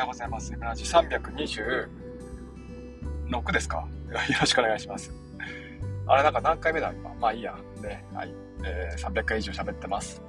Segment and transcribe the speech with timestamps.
[0.00, 0.52] ようございます。
[0.58, 1.88] ラジ326
[3.52, 3.86] ですか？
[4.08, 5.12] よろしくお願いします。
[6.06, 6.92] あれなんか何回目だ？
[6.92, 7.14] 今。
[7.20, 7.54] まあいいや。
[7.82, 8.04] ね。
[8.14, 8.34] はい。
[8.64, 10.22] えー、300回以上喋ってます。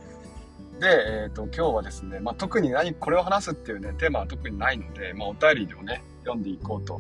[0.80, 7.00] で、えっ、ー、と、今日はですね、まあ特に何、これを話すっていうね、テーマは特にないので、まあお便りをね、読んでいこうと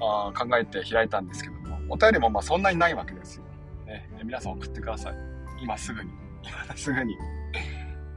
[0.00, 3.44] あ考えて開いたんですけども、お便りもまあそんなにないわけですよ。
[3.86, 4.08] ね。
[4.24, 5.14] 皆さん送ってください。
[5.62, 6.10] 今すぐに。
[6.44, 7.16] 今 すぐに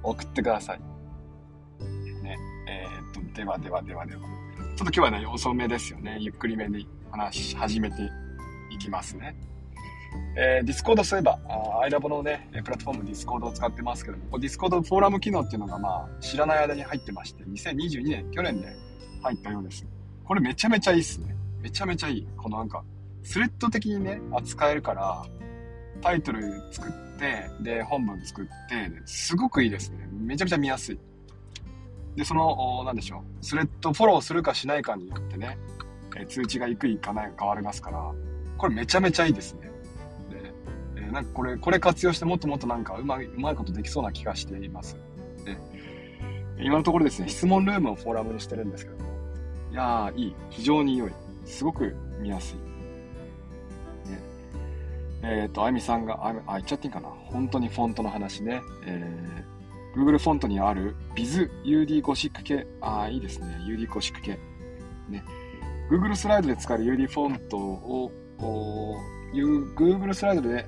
[0.03, 0.90] 送ってください。
[3.11, 4.21] と、ではではではでは。
[4.21, 6.17] ちょっと今日はね、遅めですよね。
[6.19, 8.09] ゆっくりめに話し始めて
[8.71, 9.35] いきますね。
[10.35, 11.39] えー、ディスコードそういえば、
[11.81, 18.67] アイラボのね、プラットフォームディスコードを使ってますけども、ディスコードフォーラム機能っていうのがまあ、知らない間に入ってまして、2022年、去年で
[19.21, 19.85] 入ったようです。
[20.23, 21.35] これめちゃめちゃいいっすね。
[21.61, 22.27] めちゃめちゃいい。
[22.37, 22.83] このなんか、
[23.23, 25.23] スレッド的にね、扱えるから、
[26.01, 26.41] タイトル
[26.71, 28.49] 作って、で、本文作って、
[29.05, 30.07] すごくいいですね。
[30.11, 30.99] めちゃめちゃ見やすい。
[32.15, 33.45] で、その、なんでしょう。
[33.45, 35.57] スレッドフォローするかしないかによってね、
[36.17, 38.11] え通知がいくいかないか変わりますから、
[38.57, 39.71] これめちゃめちゃいいですね。
[40.29, 40.53] で、
[40.97, 44.97] え、なんかこれ、これ活用してもっともっとなんかうまい、うまいことできそうな気がしています。
[45.45, 45.57] で、
[46.59, 49.11] 今のところですね、質問ルームをフォーラムにしてるんですけども、
[49.71, 50.35] いやー、いい。
[50.49, 51.11] 非常に良い。
[51.45, 52.71] すごく見やすい。
[55.23, 57.09] えっ、ー、と、あゆみさんが、あ、あ、言っちゃっていいかな。
[57.09, 58.61] 本当にフォントの話ね。
[58.85, 59.45] え、
[59.95, 62.65] Google フォントにある BizUD ゴシック系。
[62.79, 63.57] ああ、いいですね。
[63.67, 64.39] UD ゴシック系。
[65.09, 65.23] ね。
[65.89, 68.11] Google スライドで使える UD フォントを、
[69.33, 70.65] Google スライドで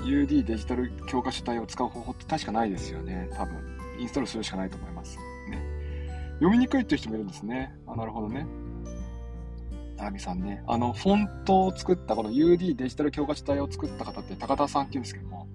[0.00, 3.28] UD デジタル教科書体を使う方法って確かないですよね。
[3.34, 3.54] 多分。
[3.98, 5.18] インストールするしかないと思います。
[5.50, 5.62] ね。
[6.34, 7.74] 読みにくいっていう人もいるんですね。
[7.86, 8.46] あ、なるほどね。
[9.98, 10.64] アミさんね。
[10.66, 15.46] あの、フォントを作った、この UD デジタル教科書体を作った方って高田さんって言うんですけども、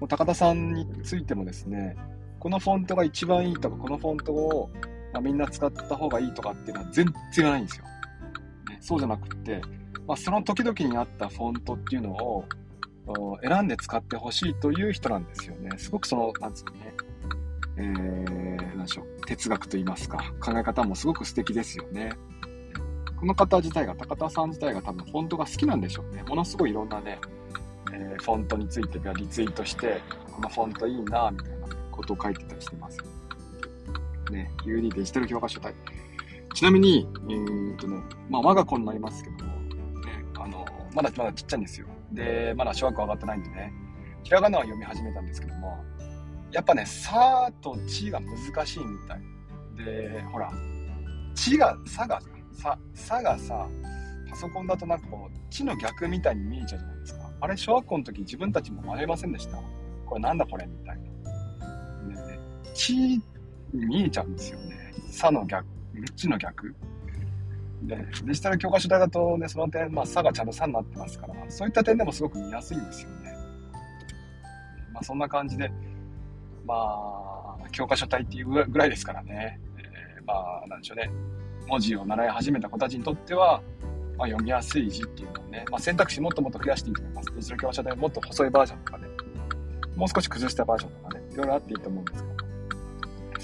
[0.00, 1.96] もう高田さんについてもですね、
[2.46, 4.70] このフォントが一番いいとか、このフォントを、
[5.12, 7.84] まあ、みんな使った方がいいとかっていうのは全然ないんですよ。
[8.70, 9.60] ね、そうじゃなくって、
[10.06, 12.44] まあ、その時々に合ったフォントっていうのを
[13.42, 15.70] 選んで使ってほしいという人なんですよね。
[15.76, 16.94] すごくその、なんつうのね、
[17.78, 22.12] えー、なんでしょう、哲学と言いますか、考え方もすごく素敵ですよね。
[23.18, 26.22] この方自体が、高田さん自体が多分フォントが好きなんでしょうね。
[26.22, 27.18] ものすごいいろんなね、
[27.92, 30.00] えー、フォントについてリツイートして、
[30.30, 31.55] このフォントいいなみたいな
[31.96, 32.98] ことを書いてたりしてます。
[34.30, 35.74] ね、UD デジタル教科書体。
[36.54, 40.64] ちなみに、えー、っとね、まあ、我が子になりますけども、ね、あの、
[40.94, 41.86] まだまだちっちゃいんですよ。
[42.12, 43.72] で、まだ小学校上がってないんでね、
[44.22, 45.84] ひらがなは読み始めたんですけども、
[46.52, 49.20] やっぱね、さーとちが難しいみたい。
[49.84, 50.50] で、ほら、
[51.34, 52.20] ちが、さが
[52.52, 53.68] さ、さがさ、
[54.30, 57.30] パソコンだとなんかこう、地の逆みたいに見えちゃうじゃないですか。
[57.40, 59.58] あれ、小学校の時自分たちも学べませんでした？
[60.06, 61.05] これなんだこれみたいな。
[62.76, 64.94] ね、地に見えちゃうんですよね。
[65.10, 65.66] さの逆、
[66.14, 66.74] 地の逆。
[67.82, 73.34] で、デジタル教科書体だとね、その点、まあ、さがちゃんとさになってますから、そういった点でもすごく見やすいんですよね。
[74.92, 75.70] まあ、そんな感じで、
[76.66, 76.74] ま
[77.62, 79.60] あ、教科書体っていうぐらいですからね。
[79.78, 81.10] えー、まあ、なんでしょうね。
[81.68, 83.62] 文字を習い始めた子たちにとっては、
[84.16, 87.34] まあ、読みやすい字っていうのをね、まあ、選択肢もっともっと増やしていいと思います。
[87.34, 89.06] デジタル教科書でもっと細いバージョンとかね、
[89.96, 92.35] もう少し崩したバージョンとかね、いろいろあっていいと思うんですけど、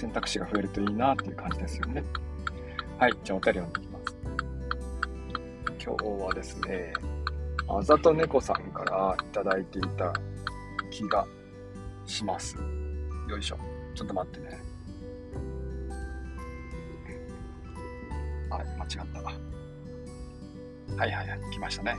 [0.02, 2.02] 選択肢が増えるといいなっていう感じですよね。
[2.98, 4.16] はい、じゃあお便り読んでいきます。
[5.86, 6.92] 今日はですね、
[7.68, 10.12] あざと猫さんからいただいていた
[10.90, 11.24] 気が
[12.04, 12.56] します。
[13.28, 13.58] よいしょ。
[13.94, 14.60] ちょっと待ってね。
[18.50, 19.22] はい、間違った。
[20.96, 21.96] はいはいはい、来ましたね。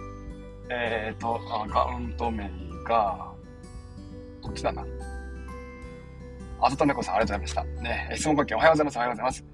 [0.70, 2.52] えっ、ー、と、アカウント名
[2.84, 3.32] が、
[4.42, 4.86] こっちだな。
[6.66, 7.84] あざと猫さん、ありがとうございました。
[7.84, 8.96] ね、質問ごきおはようございます。
[8.96, 9.46] おはようございます。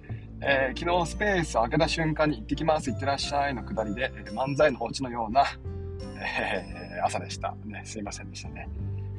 [0.42, 5.44] えー、昨日スペース開けた瞬間に行ってきます、行ってらっしゃいのくだりで、えー、漫才のお家のような、
[6.22, 7.56] えー、朝でした。
[7.66, 8.70] ね、すいませんでしたね。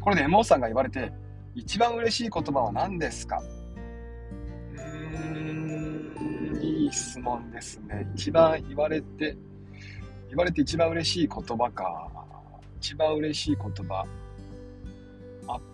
[0.01, 1.13] これで、ね、モーさんが言われて、
[1.57, 3.43] 一番嬉しい言葉は何ですか？
[4.73, 8.09] うーんいい質問ですね。
[8.15, 9.37] 一番言われて、
[10.29, 12.09] 言われて一番嬉しい言葉か。
[12.79, 14.07] 一番嬉しい言葉。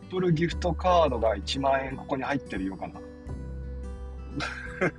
[0.07, 3.01] アップルギフトカードが1万円ここに入ってるよかな。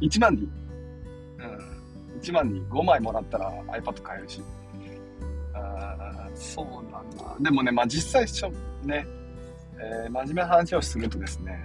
[0.00, 0.46] 1万に、う
[2.16, 4.40] ん、1万に5枚もらったら iPad 買えるし。
[5.52, 7.36] あそうなんだ。
[7.40, 8.52] でもね、まあ実際、
[8.84, 9.04] ね、
[9.78, 11.58] えー、真面目な話をするとですね、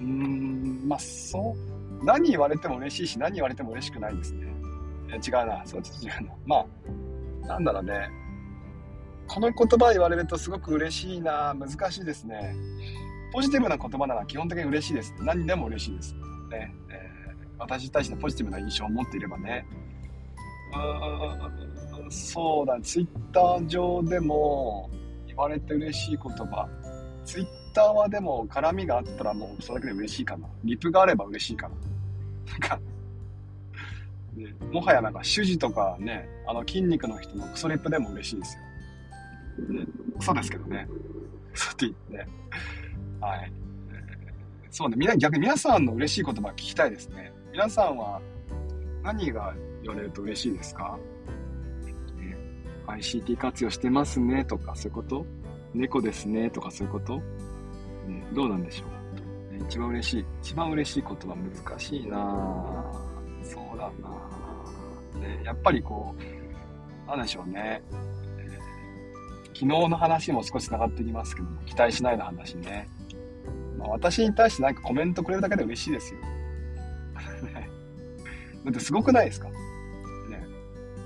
[0.00, 1.54] うーん、まあそ
[2.02, 4.46] う、何言われても嬉しいし、何言われても嬉しくないですね。
[5.24, 5.62] 違うな。
[5.64, 6.34] そう、ちょっと違うな。
[6.44, 6.66] ま
[7.44, 8.25] あ、なんだろうね。
[9.28, 11.54] この言葉言われるとすごく嬉しいな。
[11.54, 12.54] 難しいですね。
[13.32, 15.14] ポジティブな言葉なら基本的に嬉しいです。
[15.20, 16.14] 何でも嬉しいです。
[16.50, 16.74] ね。
[16.90, 17.06] え
[17.58, 19.66] 私に対してポジティブな印象を持っていればね。
[22.10, 24.90] そうだ、ツイッター上でも
[25.26, 26.68] 言われて嬉しい言葉。
[27.24, 30.48] ツイッターはでも絡みがあったらもうそれだけで嬉しいかな。
[30.64, 31.74] リプがあれば嬉しいかな。
[32.52, 32.80] なんか、
[34.34, 38.65] ね、もはやなんか手技とかね、あの筋肉の人のクソリップでも嬉しいですよ。
[39.58, 39.86] ね、
[40.18, 40.88] クソですけどね。
[41.52, 41.94] クソって言っ
[42.24, 42.30] て。
[43.20, 43.52] はい。
[44.70, 47.32] そうね、みな、逆に皆さんの嬉しい言葉聞きたいですね。
[47.52, 48.20] 皆さんは
[49.02, 50.98] 何が言われると嬉しいですか、
[52.18, 52.36] ね、
[52.86, 55.24] ?ICT 活用してますねとかそういうこと？
[55.72, 57.18] 猫ですねとかそういうこと、
[58.06, 58.84] ね、どうなんでしょ
[59.52, 60.24] う、ね、一番嬉しい。
[60.42, 62.92] 一番嬉しい言葉難しいな
[63.42, 67.82] そうだなね、やっぱりこう、なんでしょうね。
[69.58, 72.88] 昨日の話も少し繋がってきますけども、期待しないの話ね。
[73.78, 76.20] まあ、私に対して何かコメントくれるだけで嬉しいですよ。
[78.64, 79.48] だってすごくないですか？
[79.48, 79.54] ね。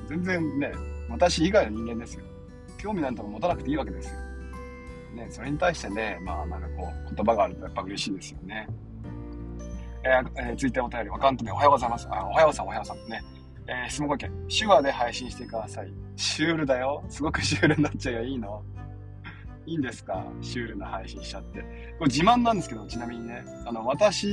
[0.09, 0.73] 全然ね、
[1.09, 2.25] 私以外の人間ですよ。
[2.79, 4.15] 興味なんとか持たなくていいわけですよ。
[5.15, 8.67] ね、それに対してね、まあなんかこう、言葉があるとやっぱ嬉しいですよね。
[10.03, 12.09] えーえー、続いてお便り、わかんとね、おはようございます。
[12.11, 13.23] あ、おはようさん、おはようさんね。
[13.73, 14.31] えー、質問ご意見。
[14.49, 15.93] 手話で配信してください。
[16.17, 17.05] シュールだよ。
[17.09, 18.25] すごくシュールになっちゃうよ。
[18.25, 18.65] いいの
[19.65, 20.27] いいんですか？
[20.41, 21.61] シュールな配信しちゃって。
[21.97, 24.27] これ自慢なんですけど、ちなみにね、あの、私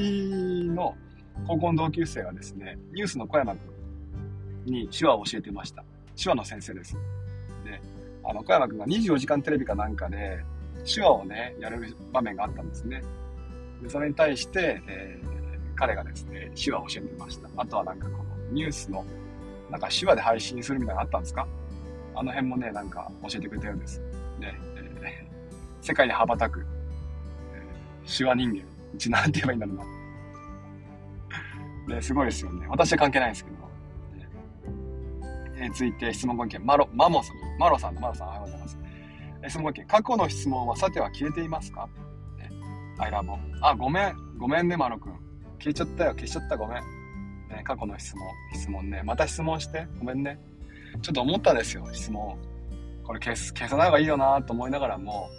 [0.74, 0.96] の
[1.46, 5.84] 高校の同級生がですね、ニュースの小山くんに手話を教えてました。
[6.22, 6.96] 手話の先生です。
[7.64, 7.80] で、
[8.24, 10.44] あの、小山くんが24時間テレビかなんかで、
[10.92, 13.04] 手話をね、やる場面があったんですね。
[13.84, 17.50] で、それに対して、えー、彼がですね、手話を教えてました。
[17.56, 19.06] あとはなんかこのニュースの、
[19.70, 21.48] なんか手話で配信するみたいなのあったんですか？
[22.16, 24.02] あの辺もね、なんか教えてくれたようです。
[24.40, 24.58] ね、
[25.82, 26.66] 世界に羽ばたく、
[27.54, 28.64] えー、手話人間。
[28.94, 29.76] うちなんて言えばいいんだろう
[31.90, 31.96] な。
[31.96, 32.66] ね、すごいですよね。
[32.70, 33.58] 私は関係ないですけど。
[35.60, 36.66] えー、続いて質問ご意見。
[36.66, 38.78] マロ、マモさん、マロさんマロさんおはようございます。
[39.44, 39.86] え、質問ご意見。
[39.86, 41.88] 過去の質問はさては消えていますか？
[42.38, 42.50] ね、
[42.98, 43.38] アイラボ。
[43.62, 44.16] あ、ごめん。
[44.38, 45.14] ごめんね、マロくん。
[45.60, 46.14] 消えちゃったよ。
[46.14, 46.58] 消しちゃった。
[46.58, 46.84] ごめん。
[47.58, 48.28] ね、過去の質問。
[48.54, 49.02] 質問ね。
[49.04, 49.88] また質問して。
[50.00, 50.40] ごめんね。
[51.02, 52.38] ちょっと思ったんですよ、質問。
[53.04, 55.30] これ消す、消さない方がいいよなと思いながらも、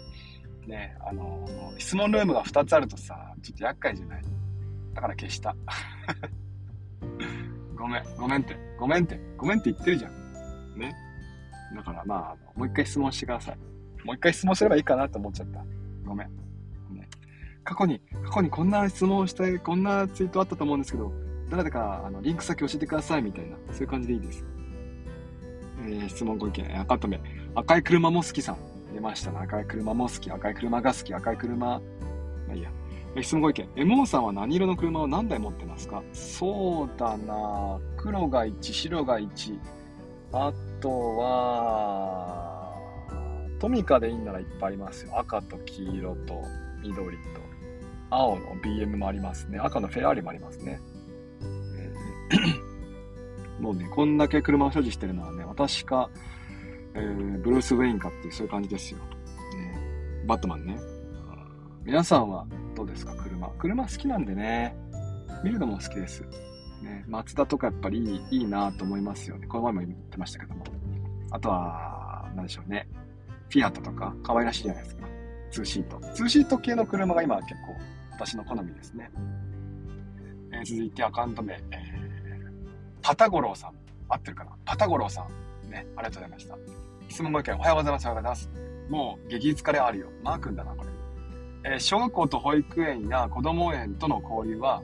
[0.67, 1.45] ね、あの、
[1.77, 4.23] 質問ルームが2つあるとさ、ちょっと厄介じゃない？
[4.93, 5.55] だから消した。
[7.77, 10.77] ごめん、ごめんって、ごめんって、ごめんって言ってるじゃん。
[10.77, 10.93] ね。
[11.75, 13.57] だからまあ、あもう一回質問してください。
[14.05, 15.63] もう一回質問すればいいかなと思っちゃった。
[16.05, 16.27] ごめん。
[16.93, 17.07] ね、
[17.63, 21.11] 過去に、過去にこんな質問して、こんなツイートあったと思うんですけど、
[21.49, 24.45] 誰かあのリンク先教えてくださいみたいな、そういう感じでいいです。
[25.81, 27.23] えー、質問ご意見、赤留め。
[27.55, 28.57] 赤い車も好きさん。
[28.93, 29.39] 出ましたね。
[29.41, 31.81] 赤い車も好き、赤い車が好き、赤い車、ま
[32.49, 32.71] あいいや。
[33.21, 33.67] 質問ご意見。
[33.75, 36.03] MO さんは何色の車を何台持ってますか？
[36.13, 39.59] そうだな黒が1、白が1。
[40.31, 42.77] あとは、
[43.59, 45.17] トミカでいいならいっぱいありますよ。
[45.17, 46.43] 赤と黄色と
[46.83, 47.23] 緑と
[48.11, 49.57] 青の BM もありますね。
[49.59, 50.79] 赤のフェラーリもありますね。
[53.59, 56.09] もうね、こんだけ車を所持してるのはね、私か、
[56.93, 58.99] えー、ブルース・ウェインかっていうそういう感じですよ。
[58.99, 60.77] ね、バットマンね。
[61.83, 62.45] 皆さんは
[62.75, 63.49] どうですか車？
[63.57, 64.75] 車好きなんでね。
[65.43, 66.23] 見るのも好きです。
[66.81, 69.47] ね、マツダとかやっぱりいいいいなと思いますよね。
[69.47, 70.63] この前も言ってましたけども。
[71.31, 72.87] あとは、何でしょうね。
[73.49, 75.07] フィアットとか可愛らしいじゃないですか。
[75.51, 75.99] ツーシート。
[76.13, 77.75] ツーシート系の車が今結構
[78.11, 79.09] 私の好みですね。
[80.51, 81.59] えー、続いてアカウント名、え、
[83.01, 83.73] パタゴロウさん。
[84.07, 84.51] 合ってるかな？
[84.65, 85.69] パタゴロウさん。
[85.69, 86.57] ね、ありがとうございました。
[87.09, 88.05] 質問ご意見おはようございます。
[88.05, 88.49] おはようございます。
[88.89, 90.07] もう、激疲れあるよ。
[90.23, 90.83] マー君だな、こ
[91.63, 91.71] れ。
[91.71, 94.81] えー、小学校と保育園や子供園との交流は、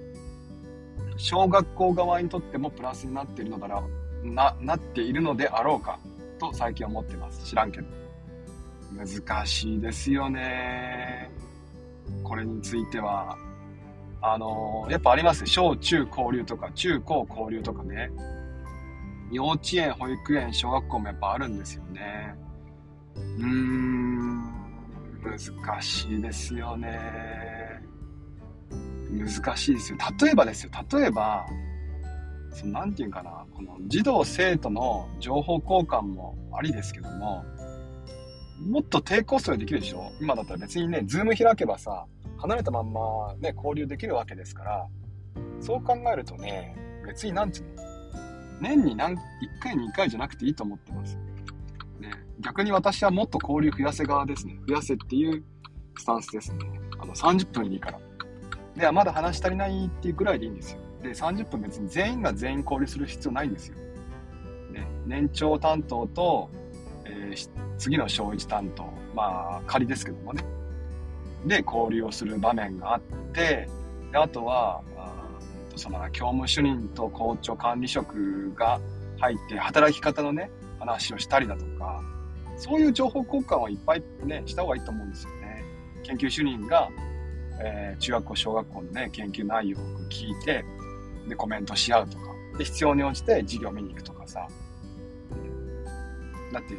[1.17, 3.89] 小学校側にとってもプラスになっているのだろ
[4.23, 5.97] う、な、なっているのであろうか、
[6.39, 7.45] と最近思ってます。
[7.45, 7.87] 知らんけど。
[8.95, 11.31] 難しいですよね。
[12.23, 13.37] これについては。
[14.27, 18.09] あのー、やっぱあります小中交流とか、中高交流とかね。
[19.31, 22.35] 幼稚園、保育園、小学校もやっぱあるんですよね。
[23.15, 24.41] うーん、
[25.21, 26.99] 難しいですよね。
[29.11, 29.97] 難しいですよ。
[30.19, 31.45] 例えばですよ、例えば、
[32.51, 37.45] そのなんていうかな、この児童生徒の情報交換もありですけども、
[38.67, 44.87] もっと低コストでできるでしょ今だったら別にね、ズーム開けばさ、離れたまんまね、交流できるわけですから、
[45.59, 46.75] そう考えるとね、
[47.05, 47.83] 別になんていうの、
[48.61, 49.19] 年に何1
[49.61, 51.17] 回2回じゃなくていいと思ってます。
[51.99, 54.57] ね、逆に私はもっと交流増やせ側ですね。
[54.67, 55.43] 増やせっていう
[55.97, 56.59] スタンスですね。
[56.99, 57.99] あの30分でいいから。
[58.75, 60.79] ではまだ話足りないっていうくらいでいいんですよ。
[61.01, 63.75] で30分別に全員が全員交流する必要ないんですよ。
[64.71, 66.49] ね、年長担当と、
[67.05, 68.83] えー、次の小1担当、
[69.15, 70.43] まあ仮ですけどもね。
[71.45, 73.01] で、交流をする場面があっ
[73.33, 73.67] て、
[74.11, 74.81] であとは、
[75.75, 78.79] その教務主任と校長管理職が
[79.19, 80.49] 入って働き方のね、
[80.79, 82.01] 話をしたりだとか、
[82.57, 85.63] そういう情報交換はいっぱいね、した方がいいと思うんですよね。
[86.03, 86.89] 研究主任が、
[87.61, 90.63] えー、中学校、小学校のね、研究内容を聞いて、
[91.27, 92.23] で、コメントし合うとか、
[92.57, 94.47] で、必要に応じて授業見に行くとかさ、
[96.53, 96.69] だって、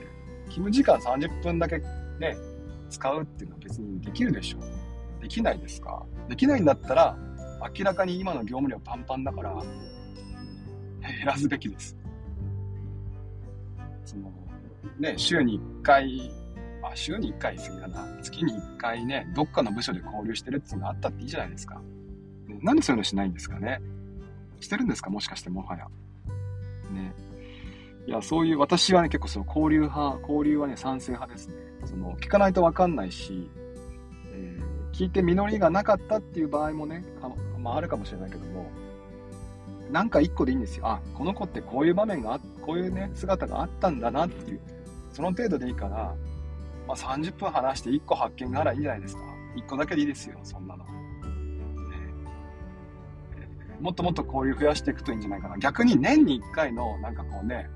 [0.48, 1.78] 勤務時間30分だけ
[2.18, 2.36] ね、
[2.88, 5.22] 使うっていうのは別にできるでしょう。
[5.22, 6.04] できないですか？
[6.28, 7.16] できないんだったら、
[7.76, 9.54] 明らかに今の業務量パンパンだから、
[11.00, 11.96] 減らすべきです。
[14.04, 14.32] その、
[14.98, 16.30] ね、週に1回、
[16.82, 18.06] あ、週に1回過ぎだな。
[18.22, 21.80] 月に1回ね、どっかの部署で交流してるっていうのがあったっていいじゃないですか。
[22.46, 23.80] ね、なんでそういうのしないんですかね？
[24.60, 25.10] してるんですか？
[25.10, 25.86] もしかしてもはや。
[26.92, 27.12] ね。
[28.06, 31.54] いや、そういう、私はね、結構その交流派、交流はね、賛成派ですね。
[31.86, 33.50] その、聞かないとわかんないし、
[34.32, 37.04] えー、聞いて実りがなかったっていう場合もね、
[37.58, 38.70] まああるかもしれないけども、
[39.90, 40.86] なんか一個でいいんですよ。
[40.86, 44.60] あ、この子ってこういう場面があ、こういうね、姿があったんだなっていう、
[45.12, 46.14] その程度でいいから、
[46.86, 49.22] まあ30分話して1個発見があらいいんじゃないですか。
[49.56, 50.84] 1個だけでいいですよ、そんなの。
[53.80, 55.58] もっともっと交流増やしていくといいんじゃないかな。
[55.58, 57.68] 逆に年に1回の、なんかこうね、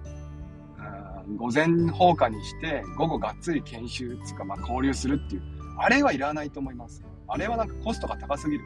[1.36, 5.42] 午前放課にして、午後がっつり研修つか、まあ交流するっていう、
[5.78, 7.02] あれはいらないと思います。
[7.26, 8.64] あれはなんかコストが高すぎる。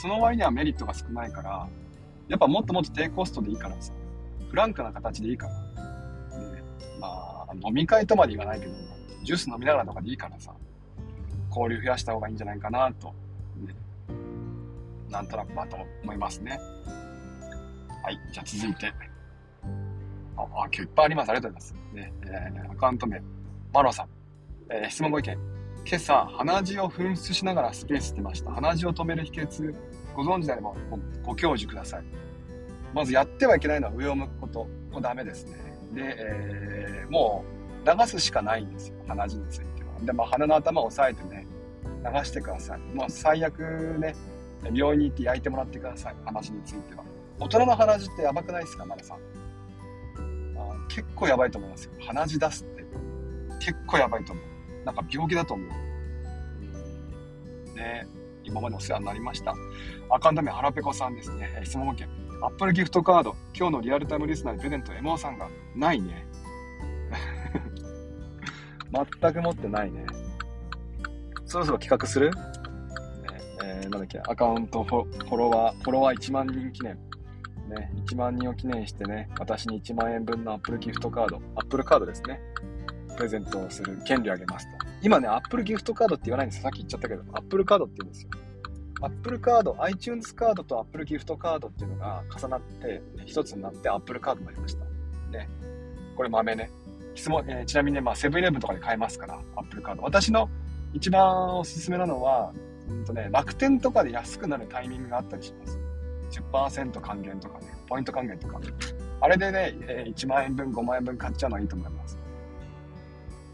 [0.00, 1.68] その割にはメリットが少ないから、
[2.28, 3.92] やっぱもっともっと低コストでいいからさ、
[4.48, 5.54] フランクな形でいいから。
[6.38, 6.62] ね、
[7.00, 8.72] まあ、飲み会とまで言わないけど、
[9.24, 10.52] ジュース飲みながらとかでいいからさ、
[11.48, 13.14] 交流増やした方がいいんじゃないかなと、
[13.56, 13.74] ね、
[15.08, 16.58] なんとなくまと思いますね。
[18.02, 19.09] はい、じゃあ続いて。
[20.36, 21.30] あ、あ今日いっぱいあります。
[21.30, 21.94] ありがとうございます。
[21.94, 23.22] ね、えー、アカウント名、
[23.72, 24.08] マロさん。
[24.70, 25.36] えー、質問ご意見。
[25.86, 28.50] 今朝、鼻血を噴出しながらスペースってました。
[28.52, 29.74] 鼻血を止める秘訣、
[30.14, 30.72] ご存知であれば
[31.24, 32.04] ご教授ください。
[32.94, 34.68] まずやってはいけないのは上を向くこと。
[34.90, 35.56] これダメですね。
[35.94, 37.44] で、えー、も
[37.84, 38.96] う流すしかないんですよ。
[39.08, 39.90] 鼻血については。
[40.04, 41.46] で、まあ、鼻の頭を押さえてね、
[42.04, 42.78] 流してください。
[42.94, 43.60] もう最悪
[43.98, 44.14] ね、
[44.74, 46.14] 病院に行って焼いてもらってください。
[46.24, 47.04] 鼻血については。
[47.38, 49.18] 大人の鼻血ってやばくないですか、マナさん？
[50.90, 51.92] あ結構やばいと思いますよ。
[52.00, 52.84] 鼻血出すって。
[53.60, 54.84] 結構やばいと思う。
[54.84, 55.68] なんか病気だと思う。
[57.76, 58.06] ね
[58.44, 59.54] 今までお世話になりました。
[60.10, 61.60] アカウント名、はらぺこさんですね。
[61.64, 62.08] 質問件。
[62.42, 66.26] アップルギフトカード、今日のリアルタイムリスナーにプレゼント、MO さんがないね。
[69.20, 70.06] 全く持ってないね。
[71.44, 72.36] そろそろ企画する、ね
[73.62, 77.09] えー、なんだっけ、アカウントフォロワー、フォロワー1万人記念。
[77.70, 82.40] ね、1万人を記念してね、私に1万円分のアップルギフトカード、アップルカードですね。
[83.16, 84.86] プレゼントをする権利をあげますと。
[85.02, 86.62] 今ね、Apple ギフトカードって言わないんですよ。
[86.64, 88.30] さっき言っちゃったけど、Apple カードって言うんですよ。
[89.02, 94.84] Apple カード、iTunes カードと Apple ギフトカードっていうのが重なって、一つになって Apple カードになりました。
[95.30, 95.48] ね。
[96.16, 96.70] これ豆ね。
[97.14, 100.02] 質問、えー、ちなみにね、まあ、セブンイレブンとかで買えますから、Apple カード。
[100.02, 100.48] 私の
[100.92, 102.52] 一番おすすめなのは、
[102.88, 105.79] うんとね、楽天とかで安くなるタイミングがあったりします。
[106.30, 108.60] 10%還元とかね、ポイント還元とか。
[109.20, 109.74] あれでね、
[110.06, 112.18] 1万円分、5万円分買っちゃうのはいいと思います。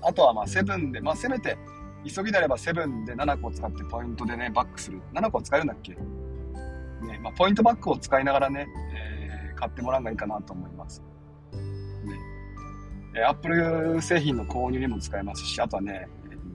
[0.02, 1.56] あとはまあセブンで、まあせめて、
[2.04, 5.00] 急ぎであればセブンで7個使ってポイントでね、バックする。
[5.14, 5.92] 7個使えるんだっけ？
[5.92, 11.02] ね、まあポイントバックを使いながらね、えー、買ってもらうのがいいかなと思います。
[11.52, 12.14] ね。
[13.16, 16.08] えー、アップル製品の購入にも使えますし、あとはね、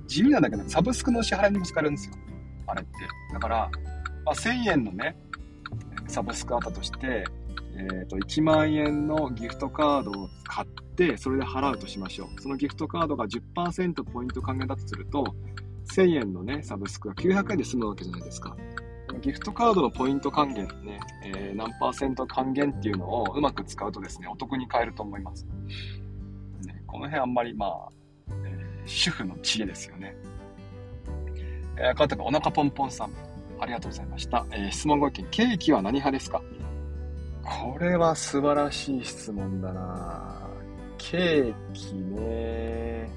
[0.07, 2.15] 地味なんだけど、サブスクの支払いにも使えるんですよ。
[2.67, 2.91] あれって。
[3.33, 3.69] だから、
[4.25, 5.17] まあ、1000円のね、
[6.11, 7.23] サブスクあったとして、
[7.75, 12.41] え、ー、と、1万円のギフトカードを買って、それで払うとしましょう。
[12.41, 15.23] そのギフトカードが10%ポイント還元だとすると、
[15.93, 18.55] 1000円のね、サブスクが900円で済むわけじゃないですか。
[19.21, 25.45] ギフトカードのポイント還元ね、えー、何パーセント還元っていうのをうまく使うとですね、お得に買えると思います。
[26.65, 27.89] ね、この辺あんまりまあ、
[28.45, 30.15] えー、主婦の知恵ですよね。
[31.77, 33.30] えー、変わってお腹ポンポンさん。
[33.61, 34.45] ありがとうございました。
[34.51, 36.41] えー、質問ご意見、ケーキは何派ですか？
[37.43, 40.49] これは素晴らしい質問だな
[40.97, 43.09] ケーキね。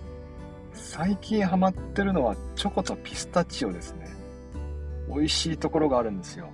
[0.72, 4.06] 最近ハマってるのはチョコとピスタチオですね。
[5.08, 6.50] 美味しいところがあるんですよ。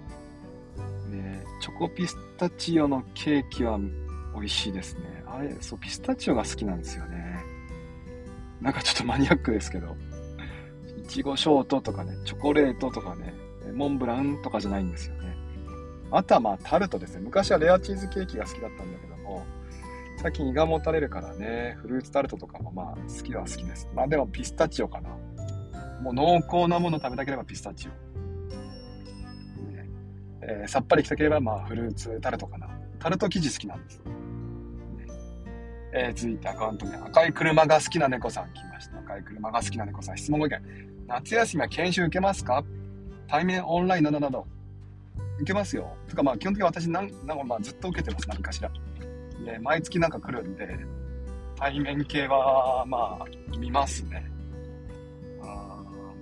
[1.08, 3.78] ね、チョコピスタチオのケーキは
[4.34, 5.24] 美味しいですね。
[5.26, 7.40] あれ、そう、ピスタチオが好きなんですよね。
[8.60, 9.96] なんかちょっとマニアックですけど。
[10.98, 13.34] いちごショートとかね、チョコレートとかね、
[13.74, 15.36] モンブランとかじゃないんですよね。
[16.10, 17.20] あとはまあタルトですね。
[17.22, 19.44] 昔はレアチーズケーキが好きだったんだけども、
[20.18, 23.88] 最近胃がもたれるからね、フルーツタルトとかもまあ好きは好きです。
[23.94, 25.10] まあでもピスタチオかな。
[26.02, 27.90] もう濃厚なもの食べたければピスタチオ。
[29.62, 29.88] ね
[30.42, 32.68] えー、さっぱりきたければまあフルーツタルトかな。
[32.98, 34.02] タルト生地好きなんです。
[35.92, 36.96] えー、続いてアカウント名。
[36.96, 38.98] 赤い車が好きな猫さん来ました。
[38.98, 40.18] 赤い車が好きな猫さん。
[40.18, 40.60] 質問ご意見。
[41.06, 42.64] 夏休みは研修受けますか？
[43.30, 44.44] 対面オンラインなどなど。
[45.36, 45.96] 受けますよ。
[46.08, 48.28] とかまあ基本的に私なんなんかまあずっと受けてます。
[48.28, 48.70] 何かしら。
[49.44, 50.78] で、毎月なんか来るんで、
[51.56, 54.28] 対面系はまあ見ますね。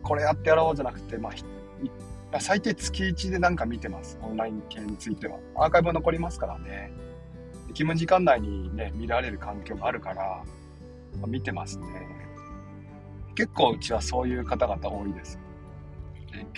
[0.03, 1.31] これやってやろうじゃなくて、ま
[2.33, 4.19] あ、最低月1でなんか見てます。
[4.23, 5.39] オンライン系については。
[5.57, 6.91] アーカイブ残りますからね。
[7.75, 10.43] 勤務時間内にね、見られる環境があるから、
[11.21, 11.87] ま、見てますね。
[13.35, 15.39] 結構うちはそういう方々多いです。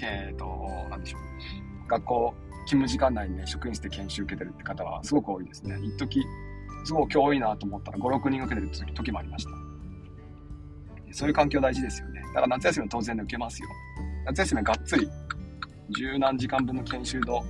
[0.03, 0.47] えっと、
[0.91, 1.89] なんでしょう。
[1.89, 2.35] 学校、
[2.67, 5.79] 勤務時間内にね、職員室で研修受けてるって方はすごく多いですね。
[5.83, 6.23] 一時
[6.85, 9.51] すごく多いなと思ったら5、6人受けてる時もありました。
[11.13, 12.23] そういう環境大事ですよね。
[12.29, 13.69] だから夏休みは当然受けますよ。
[14.27, 15.09] 夏休みはがっつり、
[15.91, 17.45] 十何時間分の研修の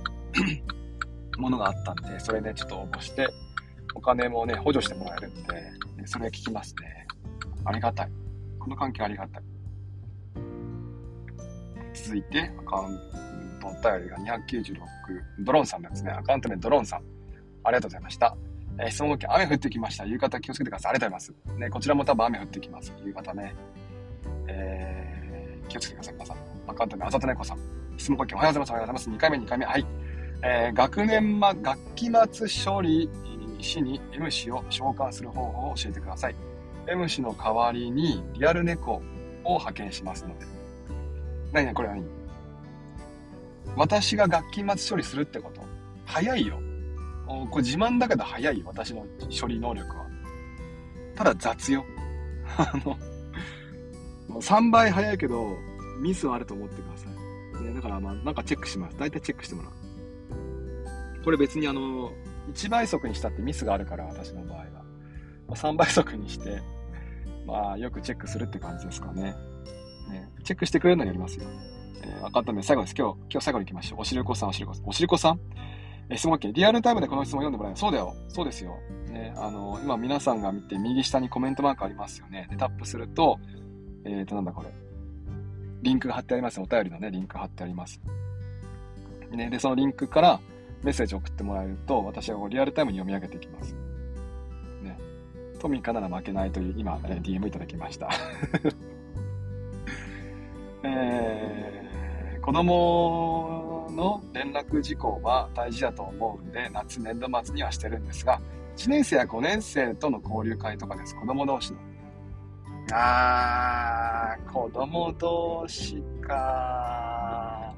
[1.37, 3.27] ものがあったんで、それでちょっと応募して、
[3.93, 7.05] お金もね、補助してもらえるんで、それ聞きますね。
[7.65, 8.11] ありがたい。
[8.59, 9.43] この関係ありがたい。
[11.93, 12.99] 続いて、アカウン
[13.59, 14.75] トお便りが296、
[15.39, 16.11] ドローンさんですね。
[16.11, 17.03] アカウント名ドローンさん。
[17.63, 18.35] ありがとうございました。
[18.79, 20.05] えー、質問雨降ってきました。
[20.05, 20.91] 夕方気をつけてください。
[20.91, 21.59] ありがとうございます。
[21.59, 22.93] ね、こちらも多分雨降ってきます。
[23.05, 23.53] 夕方ね。
[24.47, 26.37] えー、気をつけてください、皆さん。
[26.67, 27.57] アカウント名、あざとねこさん。
[27.97, 28.69] 質問おはようございます。
[28.71, 29.09] おはようございます。
[29.09, 29.65] 2回目、2回目。
[29.65, 29.85] はい。
[30.43, 33.09] えー、学年ま、学期末処理
[33.59, 36.35] しに M 氏を召喚する方法を教えてください。
[36.87, 38.93] M 氏の代わりにリアル猫
[39.43, 40.60] を派遣しますので。
[41.51, 42.03] 何々これ何？
[43.75, 45.61] 私が学期末処理するってこと？
[46.05, 46.59] 早いよ。
[47.49, 49.05] これ自慢だけど早いよ私の
[49.39, 50.05] 処理能力は。
[51.15, 51.85] ただ雑よ。
[52.57, 52.97] あの、
[54.41, 55.55] 3倍早いけど、
[56.01, 57.07] ミスはあると思ってくださ
[57.59, 57.63] い。
[57.63, 58.97] ね、だからまあ、なんかチェックします。
[58.97, 59.71] 大体チェックしてもらう。
[61.23, 62.11] これ別にあの、
[62.53, 64.65] 1倍速にしたってミスがあるから、私の場合は。
[64.65, 64.81] ま
[65.49, 66.61] あ、3倍速にして、
[67.45, 69.35] まあ、よくチェックするって感じですかね。
[70.11, 71.45] ねチェックしてくれるのにやりますよ。
[72.03, 72.95] えー、分かったんで、最後です。
[72.97, 74.01] 今日、今日最後に行きましょう。
[74.01, 74.87] おしるこさん、おしるこさん。
[74.87, 75.39] おしるこさん
[76.09, 76.51] え質問 OK。
[76.51, 78.13] リアルタイムでこの質問読んでもらえるそうだよ。
[78.27, 78.77] そうですよ。
[79.09, 82.47] ね、あの、今皆さんが見て右下にコメントマークありますよね。
[82.49, 83.39] で、タップすると、
[84.05, 84.69] えっ、ー、と、なんだこれ。
[85.81, 86.59] リンクが貼ってあります。
[86.59, 88.01] お便りのね、リンク貼ってあります。
[89.31, 90.39] ね、で、そのリンクから
[90.83, 93.73] メッセージを送ってもらえると、私はリアルタイムに読み上げていきます。
[94.81, 94.97] ね。
[95.59, 98.09] トミカなら負けないという、今、ね、DM いただきました。
[100.83, 108.41] えー、子供の連絡事項は大事だと思うんで、夏年度末にはしてるんですが、
[108.77, 111.15] 1年生や5年生との交流会とかです。
[111.15, 111.79] 子供同士の。
[112.93, 117.73] あー、子供同士か。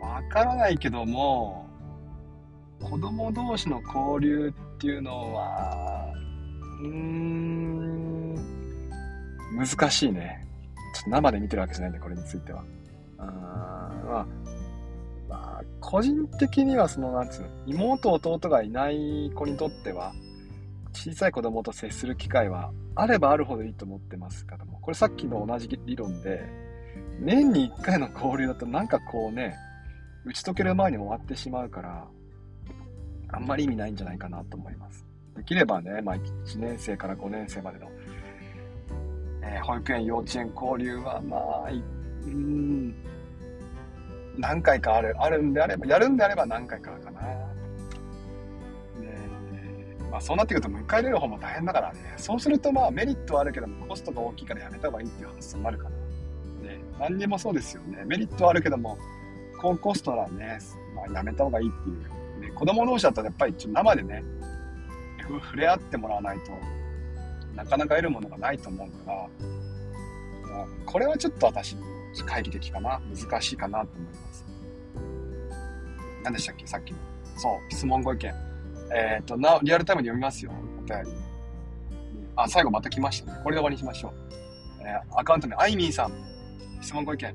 [0.00, 1.66] わからないけども、
[2.82, 6.12] 子供同士の交流っていうのは、
[6.82, 8.34] うーん、
[9.56, 10.47] 難しいね。
[10.98, 12.64] ちょっと生で見てるわけじゃないんで、これについては。
[13.18, 14.26] あまあ、
[15.28, 20.12] まあ、個人的にはその、なんつうの、妹、弟がいない子にとっては、
[20.92, 26.40] 小さい子供と接する機会はあればあるほどいいと思ってますけども、これさっきの同じ理論で、
[27.20, 29.56] 年に1回の交流だとなんかこうね、
[30.24, 32.08] 打ち解ける前に終わってしまうから、
[33.28, 35.06] あんまり意味ないんじゃないかなと思います。
[35.36, 37.88] できればね、まあ、1年生から5年生までの、
[39.48, 41.70] えー、保育園、幼稚園交流は、まあ、
[42.24, 42.94] うん、
[44.36, 47.20] 何回かある、あるんであれば、やるんであれば何回かかな。
[50.10, 52.14] まあそうなってくると迎え入れる方も大変だからね。
[52.16, 55.90] そうするとまあメリットはあるけどもコストが大きいからやめた方がいいっていう発想になるかな。
[55.90, 58.04] ね何にもそうですよね。
[58.06, 58.96] メリットはあるけども、
[59.60, 60.58] 高コストはね、
[60.94, 62.40] まあやめた方がいいっていう。
[62.40, 64.24] ね、子供同士だったらやっぱりちょっと生でね、
[65.28, 66.52] 触れ合ってもらわないと
[67.58, 69.28] なかなか得るものがないと思うから、
[70.86, 71.76] これはちょっと私
[72.14, 74.44] 懐疑的かな難しいかなと思います。
[76.22, 76.66] 何でしたっけ？
[76.68, 76.98] さっきの。
[77.36, 78.32] そう、質問ご意見。
[78.94, 80.52] えっ、ー、と、な、リアルタイムで読みますよ。
[80.52, 81.10] お便り。
[82.36, 83.40] あ、最後また来ましたね。
[83.42, 84.12] これで終わりにしましょう。
[84.82, 86.12] えー、アカウント名、あいみんさん。
[86.80, 87.34] 質問ご意見。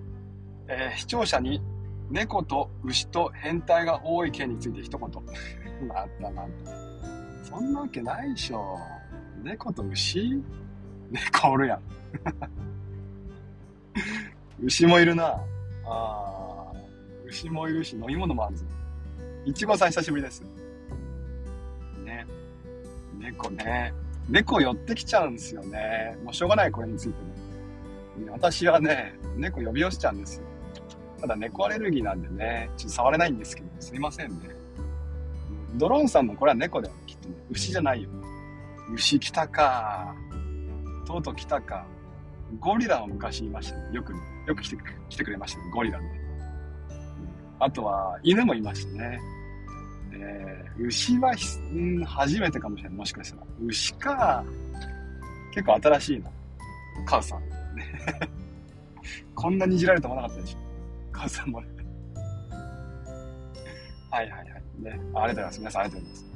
[0.69, 1.61] えー、視聴者に
[2.09, 5.09] 猫と牛と変態が多い件について一言。
[5.87, 6.51] ま たなん。
[7.43, 8.79] そんなわけないでしょ。
[9.43, 10.41] 猫と牛？
[11.11, 11.81] 猫おるやん。
[14.63, 15.37] 牛もいるな。
[15.85, 16.71] あ、
[17.25, 18.65] 牛もいるし、飲み物もあるぞ。
[19.45, 20.41] いちごさん久しぶりです。
[22.05, 22.25] ね。
[23.19, 23.93] 猫ね。
[24.29, 26.17] 猫寄ってきちゃうんですよね。
[26.23, 28.31] もうしょうがない、これについても。
[28.31, 30.45] 私はね、猫呼び寄せちゃうんですよ。
[31.19, 34.37] ただ猫アレルギーなんでね、ちょっと触れないんですけど、すいませんね。
[35.75, 37.35] ドローンさんもこれは猫だよ、きっとね。
[37.49, 38.09] 牛じゃないよ。
[38.91, 40.15] 牛来たか。
[41.05, 41.85] とうとう来たか。
[42.59, 43.89] ゴリラは昔いましたね。
[43.93, 44.13] よく、
[44.47, 44.77] よく来て
[45.09, 46.21] 来てくれましたね、ゴリラね。
[47.59, 49.19] あとは、犬もいましたね。
[50.13, 51.31] えー、牛は、
[51.71, 52.97] うん、初めてかもしれない。
[52.97, 53.43] もしかしたら。
[53.65, 54.43] 牛か。
[55.53, 56.29] 結構新しいな。
[57.05, 57.41] 母さん。
[59.35, 60.57] こんなにいじられると思わなかったでしょ。
[61.11, 61.67] 母さんもね。
[64.11, 64.47] はいはいはい。
[64.79, 64.91] ね。
[64.91, 65.59] ありがとうございます。
[65.59, 66.32] 皆さんありがとうございます。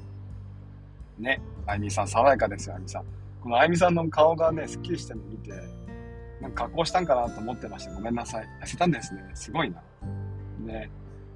[1.20, 1.42] ね。
[1.66, 3.04] あゆみさん、爽やかですよ、あゆみさん。
[3.42, 5.52] このあゆみさんの顔がね、すっきりしてるの見て、
[6.42, 7.94] なんか加工したんかなと思ってました。
[7.94, 8.48] ごめんなさい。
[8.62, 9.24] 痩せたんですね。
[9.34, 9.82] すごいな。
[10.60, 10.90] ね。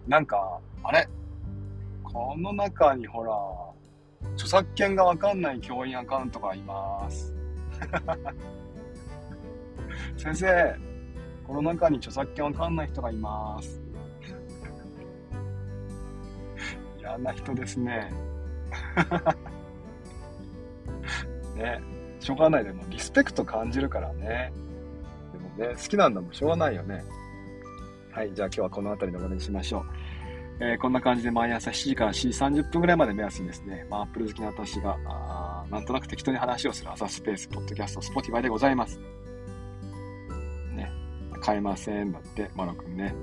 [0.07, 1.07] なんか、あれ？
[2.03, 3.33] この中にほら、
[4.33, 7.33] 著作権がわかんない教員アカウントがいます。
[10.17, 10.75] 先生、
[11.47, 13.81] この中に著作権わかんない人がいます。
[16.99, 18.11] 嫌な人ですね。
[21.61, 21.81] ね、
[22.19, 24.51] しょうがないでもリスペクト感じるからね。
[25.33, 27.03] でもね、好きなんだもんしょうがないよね。
[28.11, 29.85] はい、じゃあ今日はこの辺りで終わりにしましょう。
[30.63, 38.99] えー、こんな感じで毎朝7時から4時30分ぐらいまで目安にですね、まあ、アップル好きな私が、あなんとなく適当に話をする朝スペース、ポッドキャスト、スポティファイでございます。
[40.75, 40.91] ね、
[41.41, 43.15] 買えませんだって、マロ君ね。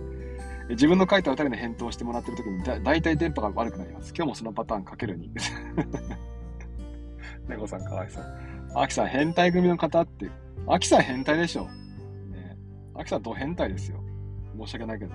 [0.70, 4.12] 自分の書いた歌に返答してもらってる時にだ、だいたい電波が悪くなります。
[4.16, 5.31] 今日もそのパターンかける2。
[7.49, 8.25] 猫さんかわいそう。
[8.75, 10.31] アキさん変態組の方って、
[10.67, 11.65] アキさん変態でしょ。
[11.65, 12.57] ね、
[12.95, 14.03] アキさんド変態ですよ。
[14.59, 15.15] 申し訳ないけど。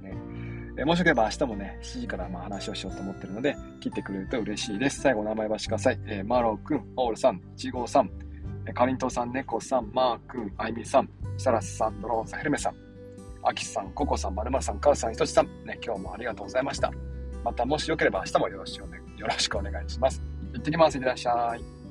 [0.00, 0.16] ね。
[0.78, 5.00] えもしよければ明日もね、7時からまあ話をしようと思ってるので、切ってくれると嬉しいです。
[5.00, 6.00] 最後名前はしてください。
[6.06, 8.10] えー、マローくん、オールさん、ちごさん、
[8.66, 12.74] えかりんとうさん、ねこさん、マーくん、あいみさん、サラスさん、ドローンさん、ヘルメさん、
[13.42, 16.90] アキさん、ココさん、まるまるさん、カウさん、ひとしさん、ね、今日もありがとうございました。
[17.44, 20.31] またもしよければ明日もよろしくお,、ね、よろしくお願いします。
[20.52, 20.96] 行ってきます。
[20.96, 21.81] いってらっしゃい。